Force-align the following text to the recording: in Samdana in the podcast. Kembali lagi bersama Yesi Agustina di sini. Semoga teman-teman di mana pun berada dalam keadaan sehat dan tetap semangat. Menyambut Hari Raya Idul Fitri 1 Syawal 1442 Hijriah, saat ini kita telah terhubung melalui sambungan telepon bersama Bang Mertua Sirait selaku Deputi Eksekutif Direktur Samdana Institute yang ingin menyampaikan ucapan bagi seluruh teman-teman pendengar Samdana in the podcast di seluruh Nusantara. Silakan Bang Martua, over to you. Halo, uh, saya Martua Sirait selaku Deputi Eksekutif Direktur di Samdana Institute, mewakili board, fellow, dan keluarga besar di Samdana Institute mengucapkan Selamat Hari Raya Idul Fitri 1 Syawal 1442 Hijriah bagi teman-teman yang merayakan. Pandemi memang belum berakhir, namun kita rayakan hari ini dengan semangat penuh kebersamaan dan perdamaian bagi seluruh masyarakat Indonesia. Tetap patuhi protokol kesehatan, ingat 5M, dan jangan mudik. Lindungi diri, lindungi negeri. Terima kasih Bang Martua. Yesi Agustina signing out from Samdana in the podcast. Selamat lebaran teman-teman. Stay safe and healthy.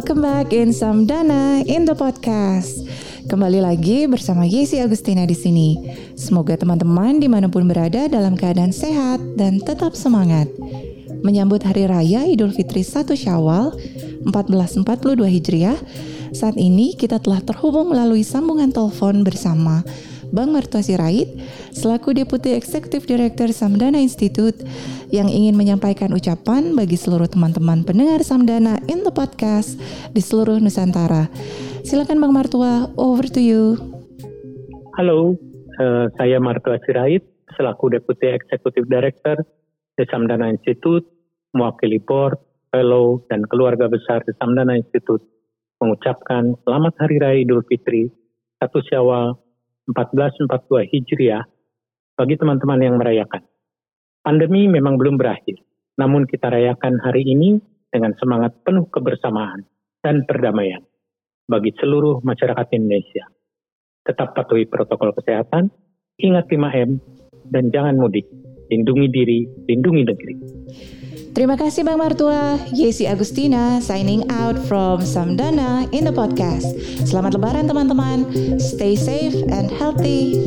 in 0.00 0.72
Samdana 0.72 1.60
in 1.68 1.84
the 1.84 1.92
podcast. 1.92 2.88
Kembali 3.28 3.60
lagi 3.60 4.08
bersama 4.08 4.48
Yesi 4.48 4.80
Agustina 4.80 5.28
di 5.28 5.36
sini. 5.36 5.76
Semoga 6.16 6.56
teman-teman 6.56 7.20
di 7.20 7.28
mana 7.28 7.52
pun 7.52 7.68
berada 7.68 8.08
dalam 8.08 8.32
keadaan 8.32 8.72
sehat 8.72 9.20
dan 9.36 9.60
tetap 9.60 9.92
semangat. 9.92 10.48
Menyambut 11.20 11.60
Hari 11.60 11.84
Raya 11.84 12.24
Idul 12.24 12.48
Fitri 12.48 12.80
1 12.80 13.12
Syawal 13.12 13.76
1442 14.24 15.36
Hijriah, 15.36 15.76
saat 16.32 16.56
ini 16.56 16.96
kita 16.96 17.20
telah 17.20 17.44
terhubung 17.44 17.92
melalui 17.92 18.24
sambungan 18.24 18.72
telepon 18.72 19.20
bersama 19.20 19.84
Bang 20.30 20.54
Mertua 20.54 20.78
Sirait 20.78 21.26
selaku 21.74 22.14
Deputi 22.14 22.54
Eksekutif 22.54 23.02
Direktur 23.02 23.50
Samdana 23.50 23.98
Institute 23.98 24.62
yang 25.10 25.26
ingin 25.26 25.58
menyampaikan 25.58 26.14
ucapan 26.14 26.78
bagi 26.78 26.94
seluruh 26.94 27.26
teman-teman 27.26 27.82
pendengar 27.82 28.22
Samdana 28.22 28.78
in 28.86 29.02
the 29.02 29.10
podcast 29.10 29.74
di 30.14 30.22
seluruh 30.22 30.62
Nusantara. 30.62 31.26
Silakan 31.82 32.22
Bang 32.22 32.30
Martua, 32.30 32.94
over 32.94 33.26
to 33.26 33.42
you. 33.42 33.74
Halo, 34.94 35.34
uh, 35.82 36.06
saya 36.14 36.38
Martua 36.38 36.78
Sirait 36.86 37.26
selaku 37.58 37.90
Deputi 37.90 38.30
Eksekutif 38.30 38.86
Direktur 38.86 39.42
di 39.98 40.06
Samdana 40.06 40.46
Institute, 40.46 41.04
mewakili 41.50 41.98
board, 41.98 42.38
fellow, 42.70 43.26
dan 43.26 43.42
keluarga 43.50 43.90
besar 43.90 44.22
di 44.22 44.30
Samdana 44.38 44.78
Institute 44.78 45.26
mengucapkan 45.80 46.54
Selamat 46.62 46.94
Hari 47.00 47.16
Raya 47.18 47.38
Idul 47.42 47.64
Fitri 47.66 48.06
1 48.60 48.68
Syawal 48.92 49.49
1442 49.92 50.90
Hijriah 50.90 51.44
bagi 52.14 52.34
teman-teman 52.36 52.80
yang 52.80 52.96
merayakan. 53.00 53.42
Pandemi 54.20 54.68
memang 54.68 55.00
belum 55.00 55.16
berakhir, 55.16 55.56
namun 55.96 56.28
kita 56.28 56.52
rayakan 56.52 57.00
hari 57.00 57.24
ini 57.24 57.56
dengan 57.88 58.12
semangat 58.20 58.54
penuh 58.62 58.86
kebersamaan 58.92 59.64
dan 60.04 60.22
perdamaian 60.28 60.84
bagi 61.50 61.74
seluruh 61.80 62.22
masyarakat 62.22 62.66
Indonesia. 62.76 63.26
Tetap 64.06 64.36
patuhi 64.36 64.64
protokol 64.68 65.12
kesehatan, 65.16 65.68
ingat 66.20 66.46
5M, 66.46 67.00
dan 67.50 67.68
jangan 67.74 67.98
mudik. 67.98 68.28
Lindungi 68.70 69.06
diri, 69.10 69.40
lindungi 69.66 70.02
negeri. 70.06 70.34
Terima 71.30 71.54
kasih 71.54 71.86
Bang 71.86 72.02
Martua. 72.02 72.58
Yesi 72.74 73.06
Agustina 73.06 73.78
signing 73.78 74.26
out 74.34 74.58
from 74.66 75.06
Samdana 75.06 75.86
in 75.94 76.02
the 76.02 76.14
podcast. 76.14 76.66
Selamat 77.06 77.38
lebaran 77.38 77.70
teman-teman. 77.70 78.26
Stay 78.58 78.98
safe 78.98 79.38
and 79.46 79.70
healthy. 79.70 80.42